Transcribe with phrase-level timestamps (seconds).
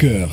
[0.00, 0.28] coeur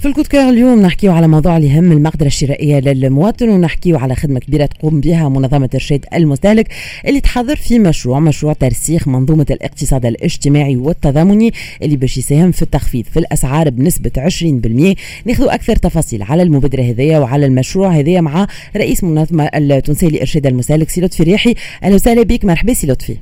[0.00, 3.98] في ال coup de coeur اليوم نحكيو على موضوع اللي يهم المقدرة الشرائية للمواطن ونحكيو
[3.98, 6.68] على خدمة كبيرة تقوم بها منظمة إرشاد المستهلك
[7.06, 11.52] اللي تحضر في مشروع مشروع ترسيخ منظومة الاقتصاد الاجتماعي والتضامني
[11.82, 14.96] اللي باش يساهم في التخفيض في الأسعار بنسبة 20%
[15.26, 18.46] ناخذ أكثر تفاصيل على المبادرة هذيا وعلى المشروع هذيا مع
[18.76, 23.16] رئيس منظمة التونسية لإرشاد المستهلك سي لطفي ريحي أهلا وسهلا بك مرحبا سي لطفي.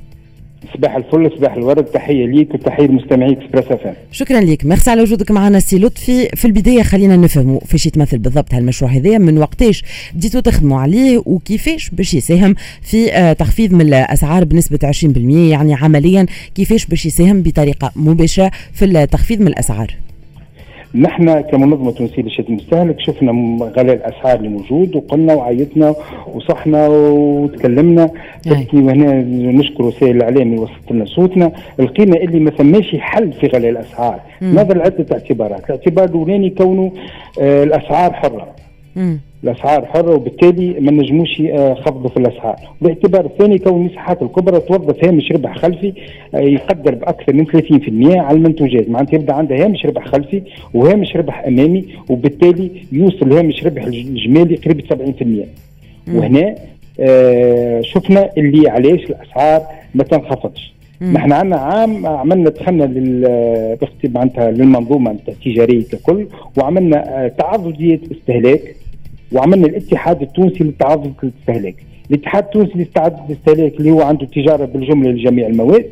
[0.73, 1.85] صباح الفل صباح الورد.
[1.85, 4.65] تحية ليك وتحية لمستمعي Express F شكرا لك.
[4.65, 6.29] ميرسي على وجودك معنا سي لطفي.
[6.35, 9.83] في البداية خلينا نفهموا فاش يتمثل بالضبط هالمشروع هذايا من وقتاش
[10.13, 16.25] بديتوا تخدموا عليه وكيفاش باش يساهم في آه، تخفيض من الأسعار بنسبة 20% يعني عمليا
[16.55, 20.06] كيفاش باش يساهم بطريقة مباشرة في التخفيض من الأسعار؟
[20.95, 23.31] نحن كمنظمة تونسية للشد المستهلك شفنا
[23.77, 25.95] غلاء الأسعار اللي موجود وقلنا وعيطنا
[26.33, 28.09] وصحنا وتكلمنا.
[28.73, 29.13] وهنا
[29.51, 31.51] نشكر وسائل الإعلام اللي وصلت لنا صوتنا.
[31.79, 34.19] لقينا اللي ما ثماش حل في غلاء الأسعار.
[34.41, 36.91] نظرا لعده اعتبارات؟ الاعتبار الأولاني كونه
[37.41, 38.55] آه الأسعار حرة.
[38.95, 39.19] مم.
[39.43, 45.05] الأسعار حرة وبالتالي ما نجموش آه، خفضوا في الأسعار، بالاعتبار الثاني كون المساحات الكبرى توظف
[45.05, 45.93] هامش ربح خلفي
[46.35, 50.41] آه، يقدر بأكثر من 30% على المنتوجات، معناتها يبدأ عندها هامش ربح خلفي
[50.73, 55.47] وهامش ربح أمامي وبالتالي يوصل هامش ربح الجمالي قريب 70%.
[56.15, 56.55] وهنا
[56.99, 59.61] آه شفنا اللي علاش الأسعار
[59.95, 60.73] ما تنخفضش.
[61.01, 66.27] نحن عندنا عام عملنا دخلنا لل معناتها للمنظومة التجارية ككل
[66.57, 68.75] وعملنا آه، تعرضيه استهلاك.
[69.31, 71.75] وعملنا الاتحاد التونسي للتعاضد الاستهلاك
[72.11, 75.85] الاتحاد التونسي للتعاضد الاستهلاك اللي هو عنده تجارة بالجملة لجميع المواد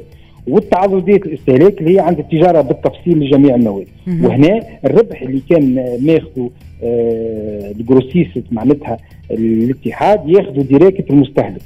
[0.48, 3.88] والتعرضيه الاستهلاك اللي هي عند التجاره بالتفصيل لجميع المواد.
[4.24, 6.50] وهنا الربح اللي كان ماخذه
[6.84, 8.98] آه ال grossiste معناتها
[9.32, 11.62] الاتحاد ياخذه direct المستهلك.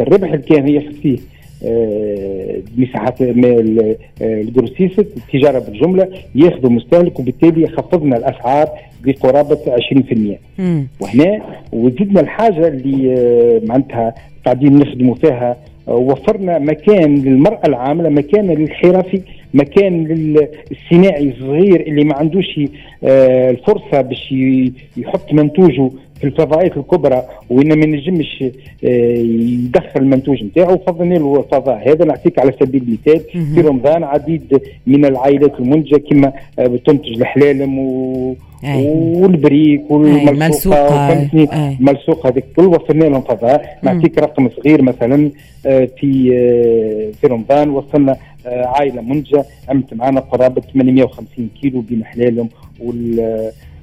[0.00, 1.18] الربح اللي كان ياخذ فيه
[2.76, 3.14] مساحات
[4.20, 8.68] ال grossiste التجارة بالجملة ياخذوا المستهلك وبالتالي يخفضنا الأسعار
[9.04, 9.58] بقرابة
[10.58, 10.60] 20%
[11.00, 11.42] وهنا
[11.72, 14.14] وزدنا الحاجة اللي آه، معناتها
[14.44, 15.56] قاعدين نخدموا فيها
[15.88, 19.20] آه، وفرنا مكان للمرأة العاملة مكان للحرفي
[19.54, 22.60] مكان للصناعي الصغير اللي ما عندوش
[23.04, 24.34] الفرصة باش
[24.96, 25.90] يحط منتوجه
[26.20, 28.44] في الفضاءات الكبرى وين ما نجمش
[28.84, 29.16] آه،
[29.66, 30.78] يدخل المنتوج نتاعو.
[30.78, 31.88] فضلنا له الفضاء.
[31.88, 33.20] هذا نعطيك على سبيل المثال.
[33.54, 38.34] في رمضان عديد من العائلات المنتجه كما آه، تنتج الحلالم و
[39.22, 41.12] والبريك والملسوقة
[41.80, 43.78] الملسوقه هذيك كل وصلنا لهم فضاء.
[43.82, 45.30] نعطيك رقم صغير مثلا
[45.66, 46.30] آه، في
[47.20, 48.16] في رمضان وصلنا
[48.46, 52.48] عائلة منتجه عملت معنا قرابة 850 كيلو بين حلالهم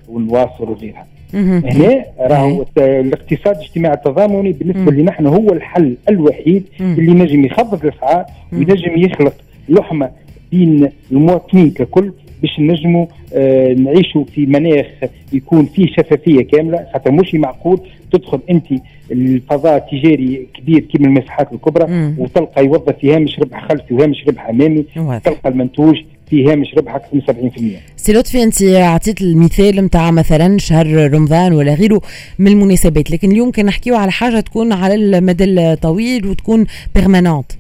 [0.07, 1.07] والنواصر وغيرها.
[1.33, 8.25] هنا راهو الاقتصاد الاجتماعي التضامني بالنسبة لنا نحن هو الحل الوحيد اللي نجم يخفض الاسعار
[8.53, 9.33] وينجم يخلق
[9.69, 10.11] لحمة
[10.51, 12.11] بين المواطنين ككل
[12.41, 14.85] باش نجموا آه نعيشوا في مناخ
[15.33, 17.79] يكون فيه شفافية كاملة خاطر مش معقول
[18.11, 18.65] تدخل أنت
[19.11, 22.15] الفضاء التجاري كبير كيما المساحات الكبرى مم.
[22.17, 24.85] وتلقى يوظف في هامش ربح خلفي وهامش ربح أمامي
[25.23, 25.95] تلقى المنتوج
[26.29, 27.61] في هامش ربح أكثر من 70%
[27.97, 32.01] سي لطفي أنت أعطيت المثال نتاع مثلا شهر رمضان ولا غيره
[32.39, 37.51] من المناسبات لكن اليوم كان نحكيو على حاجة تكون على المدى الطويل وتكون permanente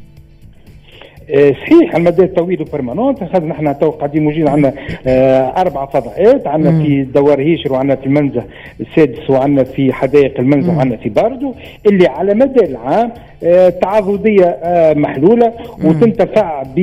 [1.29, 4.73] صحيح على المدى الطويل و permanente خاطر نحن تو قاعدين موجودين عندنا
[5.07, 8.43] آه، أربع فضاءات عندنا في دوار هيشر وعندنا في المنزه
[8.79, 11.53] السادس وعندنا في حدائق المنزه وعندنا في باردو.
[11.87, 13.11] اللي على مدى العام
[13.43, 14.59] آه، تعاضديه
[14.95, 16.79] محلولة وتنتفع ب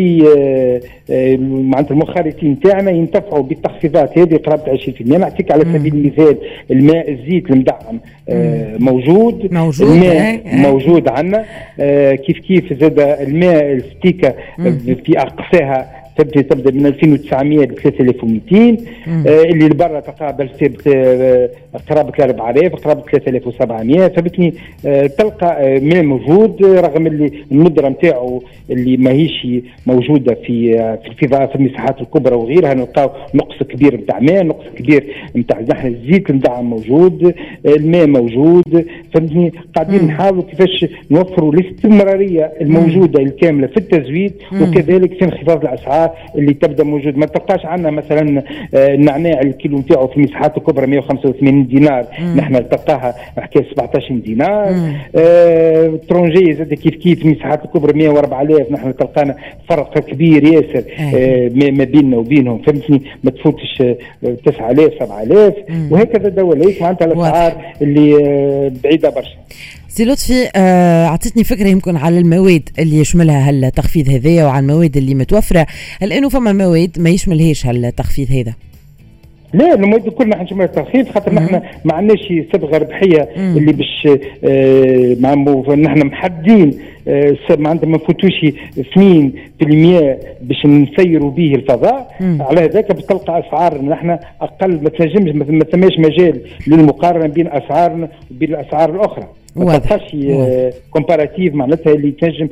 [1.41, 4.19] معناتها المخالفين تاعنا ينتفعوا بالتخفيضات.
[4.19, 6.37] هذه قرابه 20% نعطيك على سبيل المثال
[6.71, 8.00] الماء الزيت المدعم
[8.78, 9.53] موجود.
[9.53, 11.45] موجود الماء موجود عندنا.
[12.15, 14.34] كيف كيف زاد الماء الستيكة
[15.05, 18.77] في أقصاها تبدا تبدا من 2900 ل 3200
[19.28, 20.49] آه اللي لبرا تقابل
[20.88, 21.50] آه
[21.91, 24.54] قرابه 4000 قرابه 3700 فبتني
[24.87, 29.47] آه تلقى آه ماء موجود رغم اللي المدره نتاعو اللي ماهيش
[29.86, 35.04] موجودة في آه في في المساحات الكبرى وغيرها نلقاو نقص كبير نتاع ماء نقص كبير
[35.36, 37.34] نتاع نحن الزيت المدعم موجود
[37.66, 38.86] الماء موجود.
[39.15, 44.33] فهمتني؟ قاعدين نحاولوا كيفاش نوفروا الاستمرارية الموجودة الكاملة في التزويد
[44.63, 47.16] وكذلك في انخفاض الأسعار اللي تبدا موجود.
[47.16, 48.42] ما تلقاش عندنا مثلا
[48.74, 52.06] آه، النعناع الكيلو نتاعو في المساحات الكبرى 185 دينار.
[52.36, 54.74] نحن نلقاها حكاية 17 دينار.
[55.16, 58.72] آه ترونجي زاد كيف كيف المساحات الكبرى 104 آلاف.
[58.72, 59.36] نحن تلقانا
[59.68, 62.62] فرق كبير ياسر آه ما بيننا وبينهم.
[62.62, 63.82] فهمتني؟ ما تفوتش
[64.44, 65.54] 9000 آه، 7000
[65.91, 69.36] وهكذا دولات معناتها الأسعار اللي آه بعيدة برشا.
[69.97, 75.66] سي لطفي آه، فكرة يمكن على المواد اللي يشملها هالتخفيض هذايا وعلى المواد اللي متوفرة
[76.03, 78.54] هل انه فما مواد ما يشملهاش هالتخفيض هذا؟
[79.54, 84.09] لا المواد كلنا حنجمع الترخيص خاطر نحن ما عندناش صبغه ربحية اللي باش
[84.45, 86.78] آه نحن محددين
[87.09, 88.47] آه عندنا ما نفوتوش
[88.95, 92.42] سنين في المياه باش نسيروا به الفضاء مم.
[92.42, 98.54] على هذاك بتلقى أسعار نحن أقل ما تنجمش ما ثماش مجال للمقارنة بين أسعارنا وبين
[98.54, 99.27] الأسعار الأخرى
[99.64, 100.14] ما تبقاش
[100.91, 102.48] comparatif معناتها اللي تنجم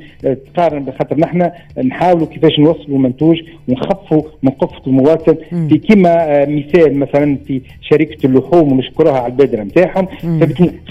[0.54, 1.50] تقارن بخاطر نحن
[1.84, 3.36] نحاولوا كيفاش نوصلوا منتوج
[3.68, 5.36] ونخفوا من قفة المواطن.
[5.68, 7.60] في كما آه، مثال مثلا في
[7.90, 10.08] شركة اللحوم ونشكرها على البادرة نتاعهم.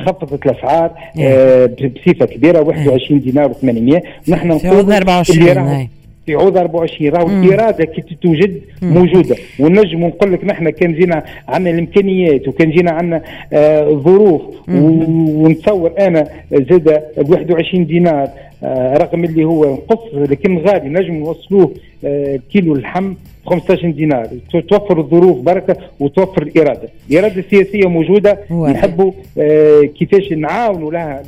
[0.05, 5.87] خفضت الأسعار آه بصفة كبيرة 21 دينار و800 ونحن نقول 24
[6.25, 9.35] في عوض 24 راهو الإرادة كي توجد موجودة.
[9.59, 13.21] ونجم نقول لك نحن كان جينا عندنا الإمكانيات وكان جينا عندنا
[13.53, 14.41] آه ظروف.
[14.69, 18.27] ونتصور أنا زاد 21 دينار
[18.63, 21.71] آه رغم اللي هو نقص لكن غالي نجم نوصلوه
[22.05, 23.13] آه كيلو اللحم
[23.45, 24.27] 15 دينار.
[24.69, 28.39] توفر الظروف بركة وتوفر الإرادة، الاراده السياسيه موجودة
[28.71, 31.23] نحبوا آه كيفاش نعاونوا لها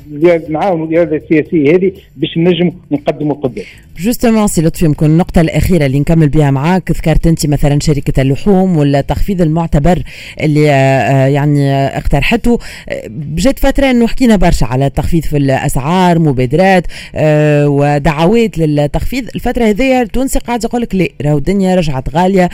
[0.50, 3.66] نعاونوا الإرادة السياسية هذه باش نجم نقدموا قدام.
[4.00, 8.78] justement سي لطفي يمكن النقطة الأخيرة اللي نكمل بها معاك ذكرت أنت مثلا شركة اللحوم
[8.78, 10.04] والتخفيض المعتبر
[10.42, 12.60] اللي آه, آه، يعني آه، اقترحته.
[13.10, 16.88] جات فترة إنه حكينا برشا على التخفيض في الأسعار مبادرات
[17.66, 19.28] ودعوات للتخفيض.
[19.36, 22.50] الفترة هذه التونسي قاعد يقول لك لا راهو الدنيا رجعت غالية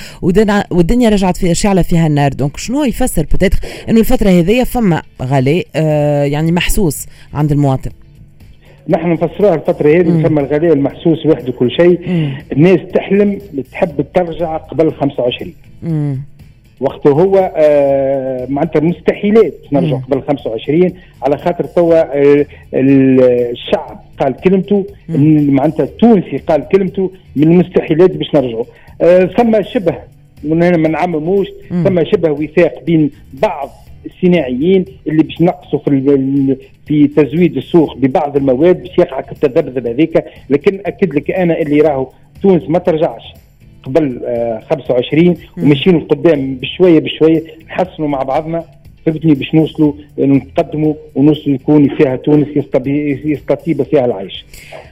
[0.71, 2.33] والدنيا رجعت في شعلة فيها النار.
[2.33, 3.59] دونك شنو يفسر بتاتر
[3.89, 5.65] إنه الفترة هذه فما غلاء
[6.27, 7.91] يعني محسوس عند المواطن؟
[8.91, 11.99] نحن نفسروها الفترة هذه فما الغلاء المحسوس وحده كل شيء.
[12.51, 13.39] الناس تحلم
[13.71, 15.53] تحب ترجع قبل 25
[15.83, 16.17] مم.
[16.79, 20.93] وقته هو آه معناتها مستحيلات نرجع قبل 25
[21.23, 24.85] على خاطر توا آه الشعب قال كلمته
[25.49, 28.63] معناتها التونسي قال كلمته من المستحيلات باش نرجعوا.
[29.01, 29.95] آه ثم شبه
[30.43, 33.69] من ما نعمموش ثم شبه وثاق بين بعض.
[34.05, 40.23] الصناعيين اللي باش نقصوا في في تزويد السوق ببعض المواد باش يقع التذبذب هذيك.
[40.49, 42.09] لكن أكد لك أنا اللي راهو
[42.41, 43.23] تونس ما ترجعش.
[43.83, 44.21] قبل
[44.69, 48.63] 25 وماشيين لقدام بشوية بشوية نحسنوا مع بعضنا.
[49.05, 52.47] فهمتني باش نوصلوا نقدموا ونوصلوا يكون فيها تونس
[53.25, 54.45] يستطيب فيها العيش.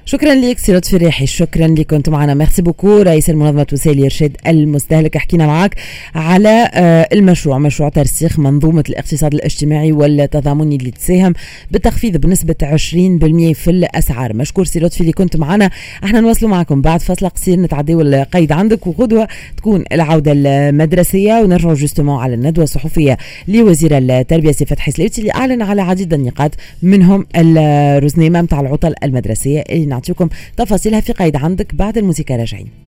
[0.06, 2.34] شكرا لك سي لطفي الريحي شكرا لك كنت معنا.
[2.34, 5.18] merci beaucoup رئيس المنظمة التونسية لإرشاد المستهلك.
[5.18, 5.76] حكينا معك
[6.16, 11.34] على آه، المشروع مشروع ترسيخ منظومة الاقتصاد الاجتماعي والتضامني اللي تساهم
[11.72, 14.34] بالتخفيض بنسبة 20% في الأسعار.
[14.36, 15.70] مشكور سي لطفي اللي كنت معنا.
[16.04, 16.82] إحنا نواصلوا معكم.
[16.82, 19.28] بعد فصل قصير نتعديو لقيد عندك وغدوة
[19.58, 21.42] تكون العودة المدرسية.
[21.42, 23.18] ونرجعوا justement على الندوة الصحفية
[23.48, 26.52] لوزير التربية سي فتحي السلاوتي اللي أعلن على عديد النقاط
[26.84, 32.80] منهم الرزنيمه متاع العطل المدرسية اللي نعطيكم تفاصيلها في قيد عندك بعد الموسيقى راجعين.